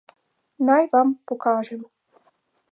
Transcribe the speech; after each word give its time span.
Naj 0.69 0.87
vam 0.95 1.13
pokažem. 1.31 1.87